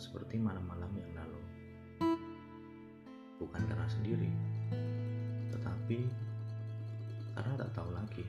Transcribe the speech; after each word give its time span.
seperti 0.00 0.40
malam-malam 0.40 0.88
yang 0.96 1.12
lalu. 1.12 1.40
Bukan 3.36 3.62
karena 3.68 3.84
sendiri, 3.84 4.32
tetapi 5.52 6.08
karena 7.36 7.52
tak 7.60 7.70
tahu 7.76 7.92
lagi 7.92 8.24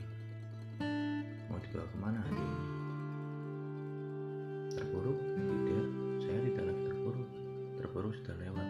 mau 1.47 1.59
dibawa 1.63 1.87
ke 1.87 1.97
mana 1.99 2.19
hari 2.27 2.43
ini. 2.43 2.67
Terburuk? 4.75 5.19
Tidak, 5.19 5.87
saya 6.23 6.39
tidak 6.47 6.63
lagi 6.67 6.83
terburuk. 6.91 7.29
Terburuk 7.79 8.13
sudah 8.19 8.35
lewat. 8.39 8.69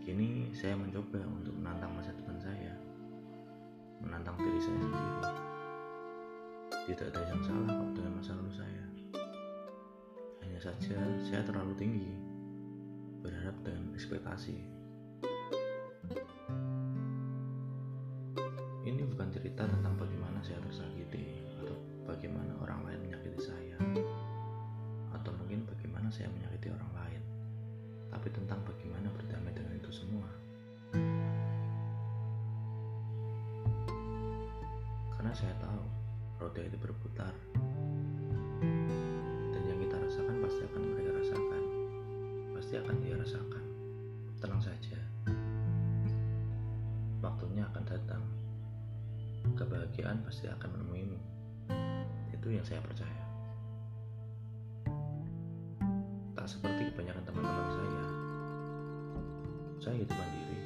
Kini 0.00 0.52
saya 0.56 0.72
mencoba 0.76 1.20
untuk 1.24 1.52
menantang 1.56 1.92
masa 1.92 2.16
depan 2.16 2.36
saya, 2.40 2.72
menantang 4.00 4.40
diri 4.40 4.60
saya 4.60 4.78
sendiri. 4.80 5.44
Tidak 6.86 7.06
ada 7.12 7.20
yang 7.28 7.42
salah 7.44 7.68
kok 7.76 7.90
dengan 7.92 8.12
masa 8.20 8.32
lalu 8.36 8.52
saya. 8.56 8.95
Hanya 10.56 10.72
saja 10.72 10.96
saya 11.28 11.44
terlalu 11.44 11.76
tinggi, 11.76 12.08
berharap 13.20 13.60
dengan 13.60 13.92
ekspektasi. 13.92 14.56
Ini 18.88 19.04
bukan 19.04 19.28
cerita 19.36 19.68
tentang 19.68 20.00
bagaimana 20.00 20.40
saya 20.40 20.56
tersakiti 20.64 21.44
atau 21.60 21.76
bagaimana 22.08 22.56
orang 22.64 22.88
lain 22.88 23.04
menyakiti 23.04 23.36
saya. 23.36 23.76
Atau 25.12 25.36
mungkin 25.36 25.68
bagaimana 25.68 26.08
saya 26.08 26.32
menyakiti 26.32 26.72
orang 26.72 27.04
lain. 27.04 27.20
Tapi 28.08 28.28
tentang 28.32 28.64
bagaimana 28.64 29.12
berdamai 29.12 29.52
dengan 29.52 29.76
itu 29.76 29.92
semua. 29.92 30.28
Karena 35.20 35.36
saya 35.36 35.52
tahu 35.60 35.84
roda 36.40 36.64
itu 36.64 36.80
berputar 36.80 37.36
waktunya 47.26 47.66
akan 47.74 47.82
datang 47.90 48.22
kebahagiaan 49.58 50.22
pasti 50.22 50.46
akan 50.46 50.78
menemuimu. 50.78 51.18
Itu 52.30 52.46
yang 52.54 52.62
saya 52.62 52.78
percaya. 52.82 53.22
Tak 56.38 56.46
seperti 56.46 56.94
kebanyakan 56.94 57.22
teman-teman 57.26 57.68
saya. 57.74 58.04
Saya 59.82 59.94
hidup 59.98 60.14
mandiri, 60.14 60.58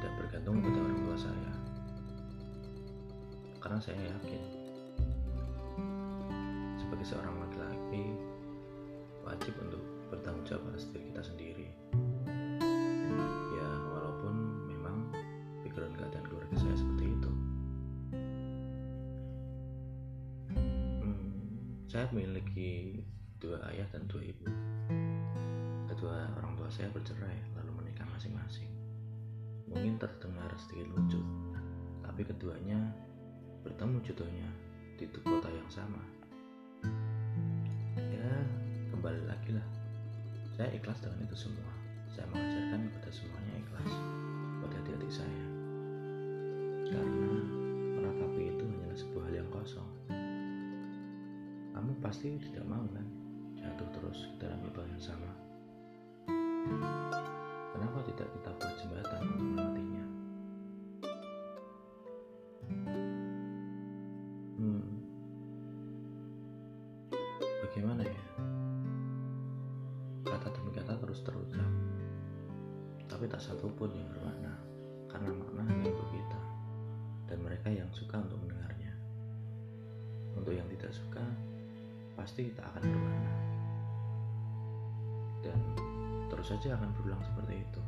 tidak 0.00 0.12
bergantung 0.16 0.56
pada 0.64 0.78
orang 0.80 1.00
tua 1.04 1.16
saya. 1.20 1.52
Karena 3.60 3.78
saya 3.80 4.00
yakin, 4.00 4.42
sebagai 6.80 7.06
seorang 7.06 7.36
laki-laki, 7.36 8.16
wajib 9.24 9.54
untuk 9.60 9.82
bertanggung 10.08 10.44
jawab 10.48 10.72
atas 10.72 10.88
diri 10.92 11.04
kita 11.12 11.22
sendiri. 11.24 11.81
Background 15.72 15.96
keadaan 15.96 16.24
keluarga 16.28 16.56
saya 16.60 16.76
seperti 16.76 17.04
itu. 17.08 17.30
Saya 21.88 22.04
memiliki 22.12 23.00
dua 23.40 23.56
ayah 23.72 23.88
dan 23.88 24.04
dua 24.04 24.20
ibu. 24.20 24.44
Kedua 25.88 26.28
orang 26.36 26.60
tua 26.60 26.68
saya 26.68 26.92
bercerai 26.92 27.56
lalu 27.56 27.72
menikah 27.80 28.04
masing-masing. 28.12 28.68
Mungkin 29.72 29.96
terdengar 29.96 30.52
sedikit 30.60 30.92
lucu, 30.92 31.24
tapi 32.04 32.20
keduanya 32.20 32.92
bertemu 33.64 33.96
jodohnya 34.04 34.48
di 35.00 35.08
kota 35.08 35.48
yang 35.48 35.70
sama. 35.72 36.04
Ya, 37.96 38.28
kembali 38.92 39.24
lagi 39.24 39.56
lah. 39.56 39.68
Saya 40.52 40.68
ikhlas 40.76 41.00
dengan 41.00 41.24
itu 41.24 41.48
semua. 41.48 41.72
Saya 42.12 42.28
mengajarkan 42.28 42.92
kepada 42.92 43.08
semuanya 43.08 43.56
ikhlas. 43.56 44.31
Karena 46.92 47.32
meratapi 47.96 48.42
itu 48.52 48.64
hanyalah 48.68 48.98
sebuah 49.00 49.22
hal 49.24 49.34
yang 49.40 49.48
kosong. 49.48 49.90
Kamu 51.72 51.92
pasti 52.04 52.36
tidak 52.36 52.68
mau 52.68 52.84
kan 52.92 53.06
jatuh 53.56 53.88
terus 53.96 54.28
ke 54.28 54.44
dalam 54.44 54.60
lubang 54.60 54.84
yang 54.92 55.00
sama. 55.00 55.32
Kenapa 57.72 57.98
tidak 58.04 58.28
kita 58.36 58.50
buat 58.60 58.74
jembatan 58.78 59.20
untuk 59.24 59.40
melewatinya 59.42 60.04
hmm. 64.60 64.90
Bagaimana 67.66 68.02
ya? 68.04 68.24
Kata 70.28 70.48
demi 70.54 70.70
kata 70.76 70.92
terus 71.00 71.24
terucap 71.24 71.72
tapi 73.12 73.28
tak 73.28 73.44
satu 73.44 73.68
pun 73.76 73.92
yang 73.92 74.08
bermakna 74.08 74.56
pasti 82.22 82.54
tak 82.54 82.70
akan 82.70 82.86
berwarna. 82.86 83.34
Dan 85.42 85.58
terus 86.30 86.54
saja 86.54 86.78
akan 86.78 86.94
berulang 86.94 87.18
seperti 87.26 87.54
itu. 87.58 87.82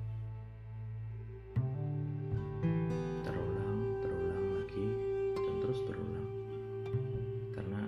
Terulang 3.22 3.78
terulang 4.02 4.46
lagi 4.58 4.86
dan 5.38 5.54
terus 5.62 5.78
berulang. 5.86 6.28
Karena 7.54 7.86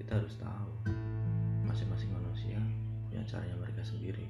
kita 0.00 0.16
harus 0.16 0.32
tahu 0.40 0.72
masing-masing 1.68 2.08
manusia 2.08 2.56
punya 3.12 3.28
caranya 3.28 3.60
mereka 3.60 3.84
sendiri. 3.84 4.24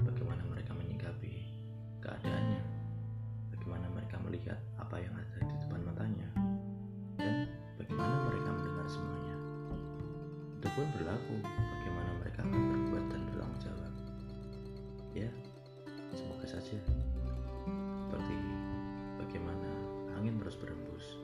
Bagaimana 0.00 0.40
mereka 0.48 0.72
menyikapi 0.72 1.52
keadaannya. 2.00 2.64
Bagaimana 3.52 3.92
mereka 3.92 4.16
melihat 4.24 4.56
apa 4.80 4.96
yang 4.96 5.12
ada 5.12 5.37
pun 10.78 10.94
berlaku 10.94 11.42
bagaimana 11.42 12.10
mereka 12.22 12.46
akan 12.46 12.54
berbuat 12.54 13.04
dan 13.10 13.20
bertanggung 13.26 13.58
jawab. 13.66 13.92
Ya, 15.10 15.26
semoga 16.14 16.46
saja 16.46 16.78
seperti 18.06 18.38
bagaimana 19.18 19.70
angin 20.14 20.38
terus 20.38 20.54
berembus 20.54 21.18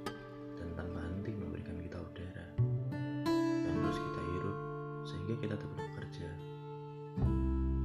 dan 0.58 0.74
tanpa 0.74 1.06
henti 1.06 1.38
memberikan 1.38 1.78
kita 1.78 2.02
udara 2.02 2.46
dan 3.62 3.74
terus 3.78 3.98
kita 4.02 4.20
hirup 4.26 4.58
sehingga 5.06 5.34
kita 5.38 5.54
dapat 5.54 5.78
bekerja 5.86 6.28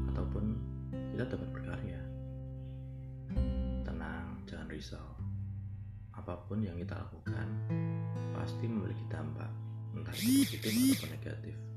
ataupun 0.09 0.57
kita 0.89 1.23
dapat 1.29 1.49
berkarya. 1.53 2.01
Tenang, 3.85 4.41
jangan 4.49 4.65
risau. 4.73 5.09
Apa 6.17 6.33
pun 6.49 6.65
yang 6.65 6.81
kita 6.81 6.97
lakukan 6.97 7.45
pasti 8.33 8.65
memiliki 8.65 9.05
dampak 9.05 9.68
entah 9.99 10.15
itu 10.15 10.31
positif 10.31 10.59
ataupun 10.63 11.09
negatif 11.13 11.68